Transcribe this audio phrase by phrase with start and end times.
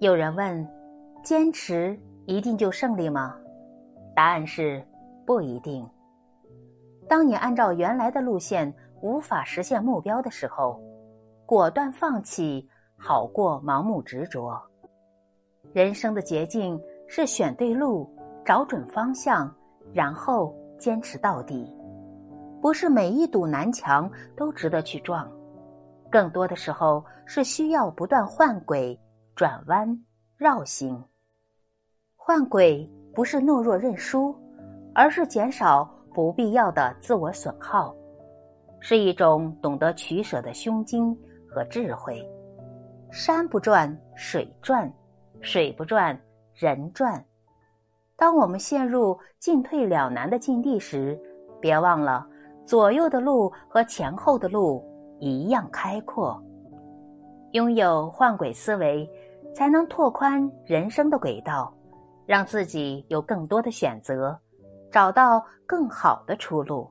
[0.00, 0.64] 有人问：
[1.24, 3.36] 坚持一定就胜利吗？
[4.14, 4.80] 答案是
[5.26, 5.84] 不一定。
[7.08, 8.72] 当你按照原来的路线
[9.02, 10.80] 无法实现目标的时候，
[11.44, 12.64] 果断放弃
[12.96, 14.56] 好过盲目执着。
[15.72, 18.08] 人生的捷径是选对路，
[18.44, 19.52] 找准方向，
[19.92, 21.74] 然后坚持到底。
[22.62, 25.28] 不是每一堵南墙都值得去撞，
[26.08, 28.96] 更多的时候是需要不断换轨、
[29.38, 29.88] 转弯、
[30.36, 31.00] 绕行。
[32.16, 34.34] 换轨不是懦弱认输，
[34.92, 37.94] 而是减少不必要的自我损耗，
[38.80, 41.16] 是一种懂得取舍的胸襟
[41.48, 42.20] 和智慧。
[43.12, 44.92] 山不转水转，
[45.40, 46.20] 水不转
[46.52, 47.24] 人转。
[48.16, 51.16] 当我们陷入进退两难的境地时，
[51.60, 52.26] 别忘了。
[52.66, 54.84] 左右的路和前后的路
[55.20, 56.42] 一样开阔，
[57.52, 59.08] 拥有换轨思维，
[59.54, 61.72] 才能拓宽人生的轨道，
[62.26, 64.38] 让自己有更多的选择，
[64.90, 66.88] 找到更好的出路。